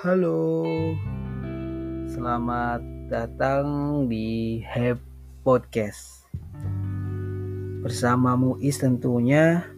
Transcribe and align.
Halo, 0.00 0.64
selamat 2.08 2.80
datang 3.12 3.68
di 4.08 4.56
Heb 4.64 4.96
Podcast. 5.44 6.24
Bersama 7.84 8.32
Muiz 8.32 8.80
tentunya 8.80 9.68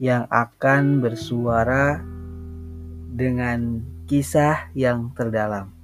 yang 0.00 0.24
akan 0.32 1.04
bersuara 1.04 2.00
dengan 3.12 3.84
kisah 4.08 4.72
yang 4.72 5.12
terdalam. 5.12 5.76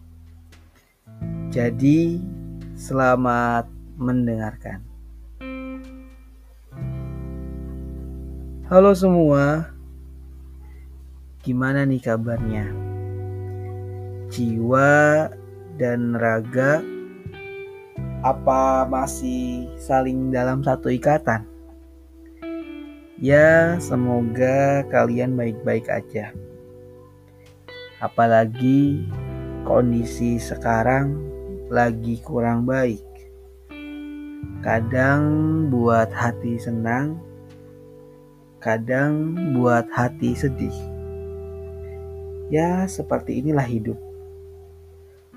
Jadi, 1.53 2.25
selamat 2.81 3.69
mendengarkan. 4.01 4.81
Halo 8.73 8.97
semua, 8.97 9.69
gimana 11.45 11.85
nih 11.85 12.01
kabarnya? 12.01 12.94
Jiwa 14.35 15.31
dan 15.79 16.19
raga 16.19 16.83
apa 18.27 18.83
masih 18.83 19.71
saling 19.79 20.35
dalam 20.35 20.59
satu 20.59 20.91
ikatan? 20.91 21.47
Ya, 23.23 23.79
semoga 23.79 24.83
kalian 24.91 25.39
baik-baik 25.39 25.87
aja. 25.87 26.35
Apalagi 28.03 29.07
kondisi 29.63 30.43
sekarang 30.43 31.15
lagi 31.71 32.19
kurang 32.19 32.67
baik. 32.67 33.07
Kadang 34.67 35.23
buat 35.71 36.11
hati 36.11 36.59
senang, 36.59 37.23
kadang 38.59 39.39
buat 39.55 39.87
hati 39.95 40.35
sedih. 40.35 40.75
Ya, 42.51 42.83
seperti 42.91 43.39
inilah 43.39 43.71
hidup. 43.71 44.04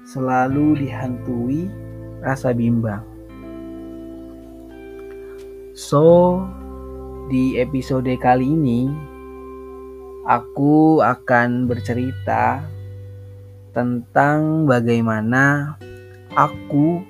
Selalu 0.07 0.87
dihantui 0.87 1.67
rasa 2.23 2.55
bimbang. 2.55 3.03
So, 5.75 6.39
di 7.27 7.59
episode 7.59 8.07
kali 8.15 8.55
ini 8.55 8.87
aku 10.23 11.03
akan 11.03 11.67
bercerita 11.67 12.63
tentang 13.75 14.63
bagaimana 14.63 15.75
aku 16.39 17.03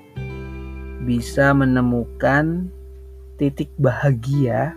bisa 1.06 1.54
menemukan 1.54 2.66
titik 3.38 3.70
bahagia 3.78 4.74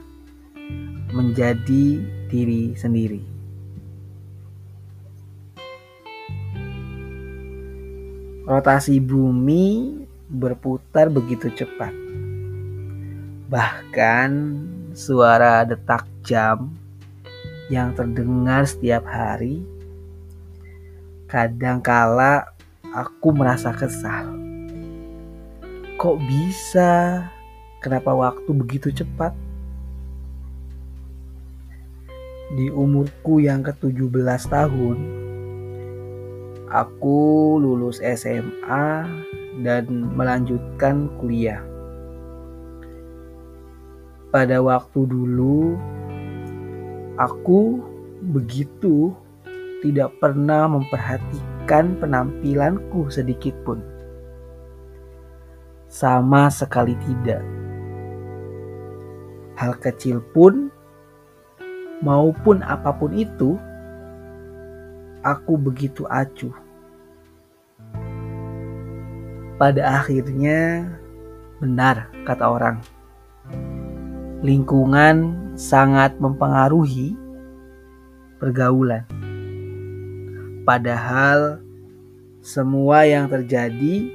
menjadi 1.09 2.05
diri 2.29 2.77
sendiri. 2.77 3.30
Rotasi 8.47 8.97
bumi 8.97 10.01
berputar 10.31 11.11
begitu 11.13 11.51
cepat. 11.53 11.93
Bahkan 13.51 14.29
suara 14.95 15.61
detak 15.67 16.07
jam 16.25 16.73
yang 17.69 17.93
terdengar 17.95 18.67
setiap 18.67 19.05
hari 19.07 19.63
kadangkala 21.27 22.51
aku 22.91 23.31
merasa 23.31 23.71
kesal. 23.71 24.35
Kok 25.95 26.17
bisa? 26.25 27.23
Kenapa 27.81 28.13
waktu 28.13 28.49
begitu 28.51 28.89
cepat? 28.89 29.33
di 32.51 32.67
umurku 32.67 33.39
yang 33.39 33.63
ke-17 33.63 34.43
tahun, 34.51 34.97
aku 36.71 37.59
lulus 37.59 37.99
SMA 37.99 39.03
dan 39.59 39.83
melanjutkan 40.15 41.11
kuliah. 41.19 41.59
Pada 44.31 44.63
waktu 44.63 45.03
dulu, 45.11 45.75
aku 47.19 47.83
begitu 48.31 49.11
tidak 49.83 50.15
pernah 50.23 50.71
memperhatikan 50.71 51.99
penampilanku 51.99 53.11
sedikit 53.11 53.51
pun. 53.67 53.83
Sama 55.91 56.47
sekali 56.47 56.95
tidak. 57.03 57.43
Hal 59.59 59.75
kecil 59.83 60.23
pun 60.31 60.71
maupun 61.99 62.63
apa 62.63 62.95
pun 62.95 63.11
itu, 63.11 63.59
aku 65.27 65.59
begitu 65.59 66.07
acuh. 66.07 66.60
Pada 69.61 70.01
akhirnya, 70.01 70.89
benar 71.61 72.09
kata 72.25 72.49
orang, 72.49 72.81
lingkungan 74.41 75.37
sangat 75.53 76.17
mempengaruhi 76.17 77.13
pergaulan. 78.41 79.05
Padahal 80.65 81.61
semua 82.41 83.05
yang 83.05 83.29
terjadi 83.29 84.09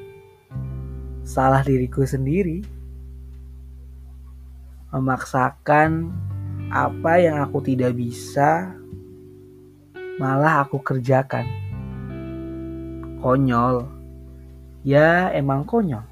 salah 1.23 1.63
diriku 1.63 2.03
sendiri 2.03 2.67
memaksakan 4.91 6.11
apa 6.75 7.23
yang 7.23 7.39
aku 7.47 7.63
tidak 7.63 7.95
bisa 7.95 8.75
malah 10.19 10.67
aku 10.67 10.83
kerjakan. 10.83 11.47
Konyol. 13.23 13.96
Ya 14.87 15.35
emang 15.35 15.67
konyol. 15.67 16.07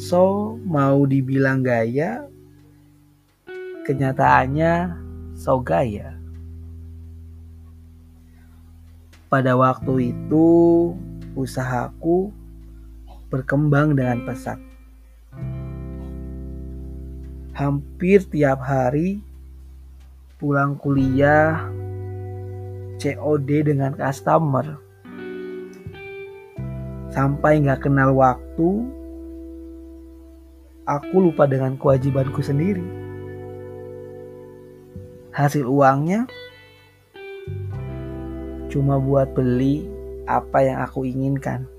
So 0.00 0.56
mau 0.64 1.04
dibilang 1.04 1.60
gaya, 1.60 2.24
kenyataannya 3.84 4.96
so 5.36 5.60
gaya. 5.60 6.16
Pada 9.28 9.52
waktu 9.52 10.16
itu 10.16 10.48
usahaku 11.36 12.32
berkembang 13.28 13.92
dengan 13.92 14.24
pesat 14.24 14.56
hampir 17.54 18.18
tiap 18.34 18.58
hari 18.66 19.22
pulang 20.42 20.74
kuliah 20.74 21.70
COD 22.98 23.70
dengan 23.70 23.94
customer 23.94 24.83
sampai 27.14 27.62
nggak 27.62 27.86
kenal 27.86 28.10
waktu 28.18 28.68
aku 30.82 31.14
lupa 31.30 31.46
dengan 31.46 31.78
kewajibanku 31.78 32.42
sendiri 32.42 32.82
hasil 35.30 35.70
uangnya 35.70 36.26
cuma 38.66 38.98
buat 38.98 39.30
beli 39.38 39.86
apa 40.26 40.66
yang 40.66 40.82
aku 40.82 41.06
inginkan 41.06 41.70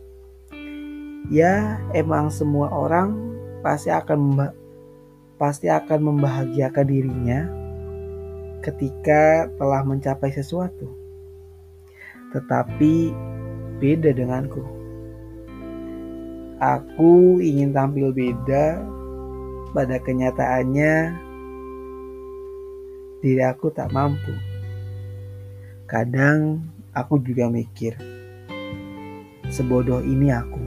ya 1.28 1.84
emang 1.91 2.31
semua 2.31 2.72
orang 2.72 3.12
pasti 3.59 3.91
akan 3.91 4.40
pasti 5.35 5.68
akan 5.68 6.16
membahagiakan 6.16 6.88
dirinya 6.88 7.66
ketika 8.66 9.45
telah 9.62 9.85
mencapai 9.85 10.34
sesuatu. 10.34 10.90
Tetapi 12.33 13.13
beda 13.77 14.09
denganku. 14.09 14.75
Aku 16.56 17.44
ingin 17.44 17.75
tampil 17.75 18.16
beda 18.16 18.80
pada 19.75 20.00
kenyataannya 20.00 21.19
diri 23.19 23.44
aku 23.44 23.74
tak 23.75 23.92
mampu. 23.92 24.31
Kadang 25.86 26.63
aku 26.96 27.19
juga 27.19 27.52
mikir, 27.52 28.00
sebodoh 29.52 30.00
ini 30.00 30.31
aku. 30.31 30.63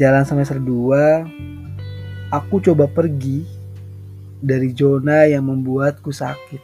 Jalan 0.00 0.24
semester 0.24 0.56
2 0.56 1.50
Aku 2.30 2.62
coba 2.62 2.86
pergi 2.86 3.42
dari 4.38 4.70
zona 4.70 5.26
yang 5.26 5.50
membuatku 5.50 6.14
sakit. 6.14 6.62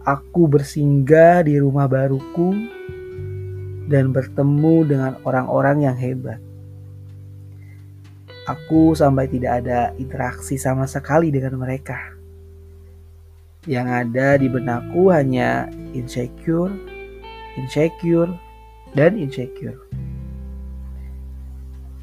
Aku 0.00 0.48
bersinggah 0.48 1.44
di 1.44 1.60
rumah 1.60 1.84
baruku 1.84 2.56
dan 3.90 4.12
bertemu 4.14 4.76
dengan 4.88 5.12
orang-orang 5.24 5.84
yang 5.84 5.96
hebat. 5.96 6.40
Aku 8.44 8.92
sampai 8.92 9.28
tidak 9.28 9.64
ada 9.64 9.96
interaksi 9.96 10.60
sama 10.60 10.84
sekali 10.84 11.32
dengan 11.32 11.56
mereka. 11.56 12.12
Yang 13.64 13.88
ada 14.04 14.28
di 14.36 14.46
benakku 14.52 15.08
hanya 15.08 15.72
insecure, 15.96 16.68
insecure, 17.56 18.28
dan 18.92 19.16
insecure 19.16 19.80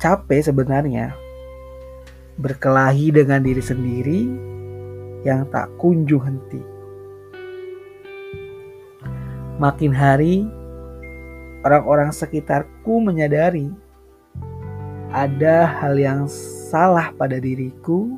capek 0.01 0.41
sebenarnya 0.41 1.13
berkelahi 2.41 3.13
dengan 3.13 3.45
diri 3.45 3.61
sendiri 3.61 4.21
yang 5.21 5.45
tak 5.53 5.69
kunjung 5.77 6.25
henti. 6.25 6.61
Makin 9.61 9.93
hari, 9.93 10.41
orang-orang 11.61 12.09
sekitarku 12.09 13.01
menyadari 13.01 13.69
ada 15.11 15.67
hal 15.67 15.99
yang 15.99 16.25
salah 16.71 17.13
pada 17.13 17.37
diriku. 17.37 18.17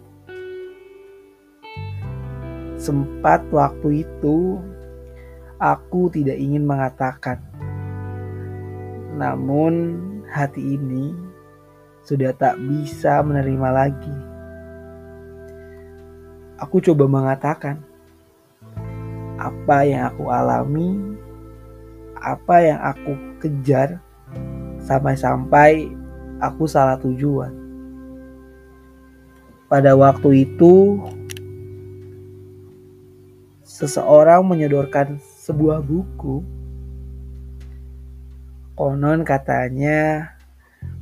Sempat 2.80 3.48
waktu 3.52 4.04
itu 4.04 4.60
aku 5.56 6.12
tidak 6.12 6.36
ingin 6.36 6.68
mengatakan, 6.68 7.40
namun 9.16 10.00
hati 10.28 10.76
ini 10.76 11.16
sudah 12.04 12.36
tak 12.36 12.60
bisa 12.60 13.24
menerima 13.24 13.70
lagi. 13.72 14.18
Aku 16.60 16.84
coba 16.84 17.08
mengatakan 17.08 17.80
apa 19.40 19.88
yang 19.88 20.12
aku 20.12 20.28
alami 20.28 21.13
apa 22.24 22.56
yang 22.64 22.80
aku 22.80 23.14
kejar 23.44 24.00
sampai-sampai 24.80 25.92
aku 26.40 26.64
salah 26.64 26.96
tujuan. 27.04 27.52
Pada 29.68 29.92
waktu 30.00 30.48
itu, 30.48 31.04
seseorang 33.68 34.48
menyodorkan 34.48 35.20
sebuah 35.44 35.84
buku. 35.84 36.46
Konon 38.74 39.22
katanya 39.28 40.32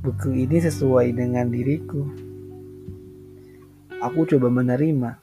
buku 0.02 0.48
ini 0.48 0.58
sesuai 0.58 1.14
dengan 1.14 1.54
diriku. 1.54 2.04
Aku 4.02 4.26
coba 4.26 4.50
menerima 4.50 5.22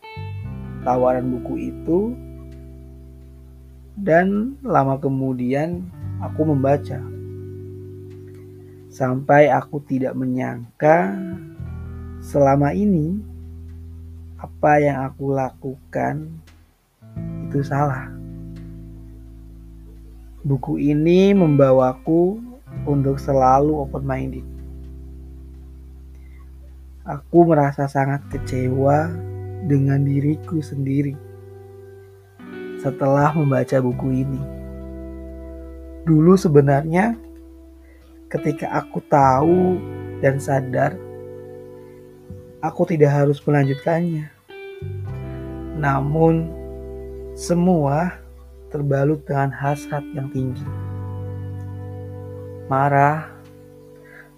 tawaran 0.87 1.27
buku 1.35 1.75
itu 1.75 2.15
dan 3.99 4.55
lama 4.63 4.95
kemudian 5.03 5.83
aku 6.23 6.47
membaca. 6.47 7.03
Sampai 8.89 9.51
aku 9.51 9.83
tidak 9.85 10.15
menyangka 10.15 11.15
selama 12.23 12.75
ini 12.75 13.19
apa 14.39 14.79
yang 14.79 15.07
aku 15.07 15.35
lakukan 15.35 16.31
itu 17.51 17.61
salah. 17.67 18.11
Buku 20.47 20.79
ini 20.79 21.35
membawaku 21.35 22.39
untuk 22.87 23.19
selalu 23.19 23.83
open 23.83 24.05
minded. 24.07 24.47
Aku 27.03 27.49
merasa 27.49 27.91
sangat 27.91 28.23
kecewa 28.31 29.11
dengan 29.67 30.05
diriku 30.07 30.61
sendiri 30.63 31.28
setelah 32.79 33.35
membaca 33.35 33.79
buku 33.83 34.23
ini. 34.27 34.43
Dulu 36.07 36.39
sebenarnya 36.39 37.19
ketika 38.31 38.71
aku 38.81 39.03
tahu 39.11 39.77
dan 40.23 40.39
sadar 40.39 40.95
aku 42.63 42.87
tidak 42.91 43.15
harus 43.15 43.39
melanjutkannya. 43.43 44.31
Namun 45.79 46.51
semua 47.39 48.19
terbalut 48.69 49.23
dengan 49.25 49.55
hasrat 49.55 50.03
yang 50.13 50.29
tinggi. 50.35 50.67
Marah, 52.67 53.31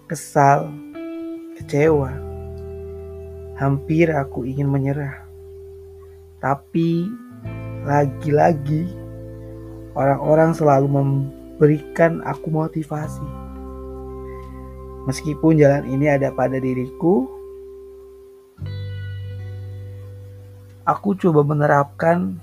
kesal, 0.07 0.71
kecewa. 1.57 2.13
Hampir 3.59 4.09
aku 4.13 4.47
ingin 4.47 4.69
menyerah. 4.69 5.27
Tapi 6.41 7.05
lagi-lagi 7.81 8.85
orang-orang 9.97 10.53
selalu 10.53 10.87
memberikan 10.87 12.21
aku 12.21 12.47
motivasi. 12.53 13.25
Meskipun 15.09 15.57
jalan 15.57 15.89
ini 15.89 16.05
ada 16.05 16.29
pada 16.29 16.61
diriku, 16.61 17.25
aku 20.85 21.17
coba 21.17 21.41
menerapkan 21.41 22.37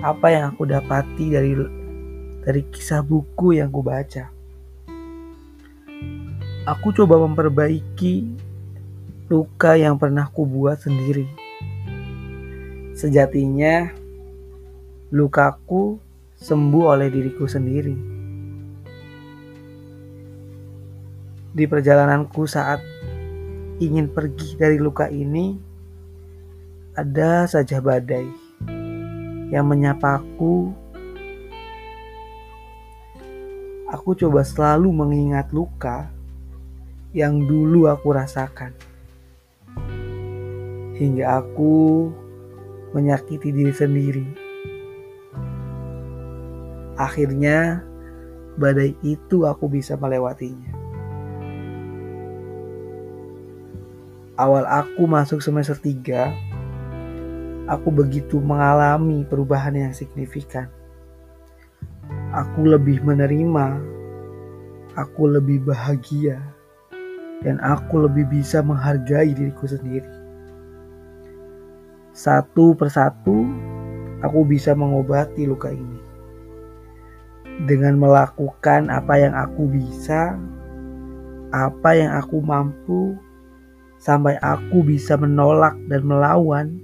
apa 0.00 0.26
yang 0.32 0.44
aku 0.56 0.64
dapati 0.64 1.28
dari 1.28 1.52
dari 2.42 2.62
kisah 2.72 3.04
buku 3.04 3.60
yang 3.60 3.68
ku 3.68 3.84
baca. 3.84 4.32
Aku 6.64 6.94
coba 6.96 7.20
memperbaiki 7.20 8.32
luka 9.28 9.76
yang 9.76 10.00
pernah 10.00 10.24
ku 10.32 10.48
buat 10.48 10.80
sendiri. 10.80 11.28
Sejatinya 12.96 14.01
lukaku 15.12 16.00
sembuh 16.40 16.84
oleh 16.96 17.12
diriku 17.12 17.44
sendiri. 17.44 17.92
Di 21.52 21.68
perjalananku 21.68 22.48
saat 22.48 22.80
ingin 23.76 24.08
pergi 24.08 24.56
dari 24.56 24.80
luka 24.80 25.12
ini, 25.12 25.52
ada 26.96 27.44
saja 27.44 27.84
badai 27.84 28.24
yang 29.52 29.68
menyapaku. 29.68 30.72
Aku 33.92 34.16
coba 34.16 34.40
selalu 34.48 34.88
mengingat 34.96 35.52
luka 35.52 36.08
yang 37.12 37.36
dulu 37.44 37.84
aku 37.84 38.16
rasakan. 38.16 38.72
Hingga 40.96 41.36
aku 41.36 42.08
menyakiti 42.96 43.52
diri 43.52 43.76
sendiri 43.76 44.41
Akhirnya 47.00 47.80
badai 48.60 48.92
itu 49.00 49.48
aku 49.48 49.64
bisa 49.68 49.96
melewatinya. 49.96 50.76
Awal 54.36 54.64
aku 54.68 55.08
masuk 55.08 55.40
semester 55.40 55.76
3, 55.76 57.68
aku 57.68 57.88
begitu 57.88 58.40
mengalami 58.40 59.24
perubahan 59.24 59.76
yang 59.76 59.92
signifikan. 59.96 60.68
Aku 62.32 62.64
lebih 62.64 63.00
menerima, 63.04 63.80
aku 64.96 65.32
lebih 65.32 65.64
bahagia, 65.64 66.40
dan 67.44 67.60
aku 67.60 68.04
lebih 68.08 68.28
bisa 68.28 68.60
menghargai 68.60 69.32
diriku 69.32 69.68
sendiri. 69.68 70.08
Satu 72.12 72.76
persatu, 72.76 73.48
aku 74.20 74.44
bisa 74.44 74.76
mengobati 74.76 75.48
luka 75.48 75.72
ini 75.72 76.11
dengan 77.68 78.00
melakukan 78.00 78.88
apa 78.88 79.14
yang 79.20 79.34
aku 79.36 79.68
bisa, 79.68 80.34
apa 81.52 81.90
yang 81.94 82.10
aku 82.16 82.40
mampu, 82.40 83.14
sampai 84.00 84.34
aku 84.40 84.82
bisa 84.82 85.14
menolak 85.14 85.76
dan 85.86 86.02
melawan 86.02 86.80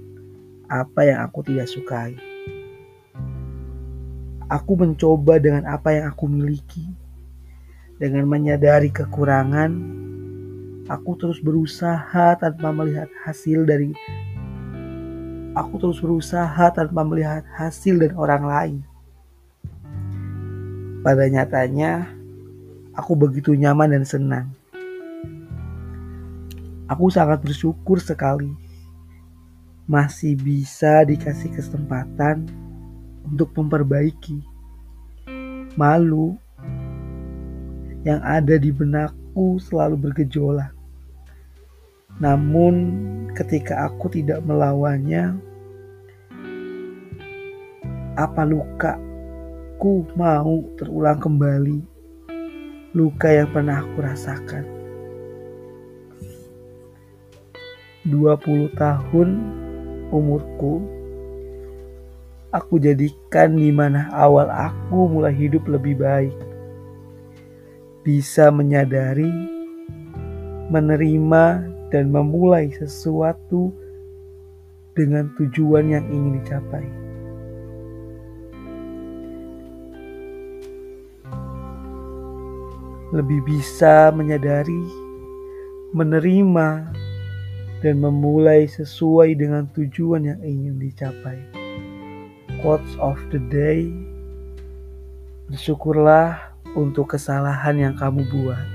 apa 0.69 1.03
yang 1.03 1.19
aku 1.25 1.43
tidak 1.43 1.67
sukai. 1.67 2.15
Aku 4.49 4.73
mencoba 4.77 5.37
dengan 5.37 5.65
apa 5.69 5.93
yang 5.93 6.09
aku 6.09 6.25
miliki, 6.25 6.89
dengan 8.01 8.25
menyadari 8.25 8.89
kekurangan. 8.89 9.97
Aku 10.89 11.13
terus 11.21 11.37
berusaha 11.37 12.33
tanpa 12.33 12.73
melihat 12.73 13.05
hasil 13.21 13.61
dari. 13.69 13.93
Aku 15.53 15.77
terus 15.77 16.01
berusaha 16.01 16.73
tanpa 16.73 17.05
melihat 17.05 17.45
hasil 17.53 18.01
dari 18.01 18.15
orang 18.17 18.45
lain 18.45 18.88
pada 20.99 21.23
nyatanya, 21.31 22.11
aku 22.91 23.15
begitu 23.15 23.55
nyaman 23.55 23.95
dan 23.95 24.03
senang. 24.03 24.47
Aku 26.89 27.07
sangat 27.07 27.39
bersyukur 27.45 28.01
sekali 28.01 28.51
masih 29.89 30.37
bisa 30.37 31.01
dikasih 31.07 31.49
kesempatan 31.55 32.45
untuk 33.25 33.49
memperbaiki 33.57 34.41
malu 35.77 36.37
yang 38.03 38.21
ada 38.21 38.57
di 38.59 38.69
benakku 38.69 39.57
selalu 39.61 40.09
bergejolak. 40.09 40.73
Namun, 42.19 42.75
ketika 43.31 43.87
aku 43.87 44.11
tidak 44.11 44.43
melawannya, 44.43 45.39
apa 48.19 48.43
luka 48.43 48.99
Aku 49.79 50.03
mau 50.19 50.67
terulang 50.75 51.23
kembali 51.23 51.79
luka 52.91 53.31
yang 53.31 53.47
pernah 53.47 53.79
aku 53.79 54.03
rasakan. 54.03 54.67
20 58.03 58.75
tahun 58.75 59.29
umurku 60.11 60.83
aku 62.51 62.75
jadikan 62.83 63.55
di 63.55 63.71
mana 63.71 64.11
awal 64.11 64.51
aku 64.51 65.15
mulai 65.15 65.31
hidup 65.31 65.63
lebih 65.63 65.95
baik. 65.95 66.35
Bisa 68.03 68.51
menyadari, 68.51 69.31
menerima 70.67 71.45
dan 71.87 72.11
memulai 72.11 72.67
sesuatu 72.75 73.71
dengan 74.91 75.31
tujuan 75.39 75.87
yang 75.87 76.03
ingin 76.11 76.43
dicapai. 76.43 77.08
Lebih 83.09 83.41
bisa 83.41 84.13
menyadari, 84.13 84.85
menerima, 85.97 86.93
dan 87.79 87.95
memulai 88.03 88.67
sesuai 88.67 89.39
dengan 89.39 89.65
tujuan 89.71 90.27
yang 90.27 90.39
ingin 90.43 90.75
dicapai. 90.77 91.39
Quotes 92.59 92.93
of 92.99 93.15
the 93.31 93.39
day: 93.47 93.87
Bersyukurlah 95.47 96.53
untuk 96.75 97.15
kesalahan 97.15 97.79
yang 97.79 97.95
kamu 97.95 98.27
buat. 98.29 98.67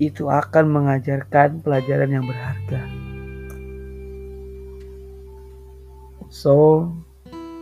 Itu 0.00 0.28
akan 0.30 0.72
mengajarkan 0.72 1.60
pelajaran 1.60 2.10
yang 2.12 2.24
berharga. 2.24 2.80
So, 6.30 6.88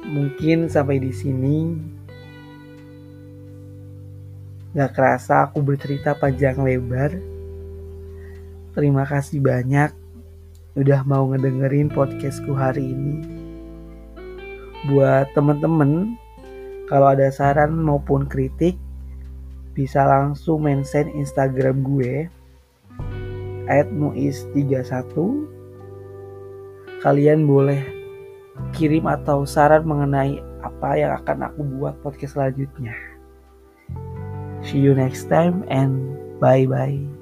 mungkin 0.04 0.66
sampai 0.66 0.98
di 1.00 1.14
sini 1.14 1.78
gak 4.74 4.90
kerasa 4.98 5.46
aku 5.46 5.62
bercerita 5.62 6.18
panjang 6.18 6.58
lebar. 6.58 7.14
Terima 8.74 9.06
kasih 9.06 9.38
banyak 9.38 9.94
udah 10.74 11.06
mau 11.06 11.30
ngedengerin 11.30 11.86
podcastku 11.86 12.50
hari 12.58 12.90
ini. 12.90 13.22
Buat 14.90 15.30
temen-temen 15.38 16.18
kalau 16.90 17.14
ada 17.14 17.30
saran 17.30 17.78
maupun 17.78 18.26
kritik, 18.26 18.74
bisa 19.78 20.02
langsung 20.02 20.66
mention 20.66 21.06
Instagram 21.06 21.86
gue 21.86 22.26
@muis31. 23.70 24.90
Kalian 26.98 27.46
boleh 27.46 27.78
kirim 28.74 29.06
atau 29.06 29.46
saran 29.46 29.86
mengenai 29.86 30.42
apa 30.66 30.98
yang 30.98 31.14
akan 31.22 31.46
aku 31.46 31.62
buat 31.78 31.94
podcast 32.02 32.34
selanjutnya. 32.34 33.13
See 34.64 34.78
you 34.78 34.94
next 34.94 35.28
time 35.28 35.64
and 35.68 36.40
bye 36.40 36.66
bye. 36.66 37.13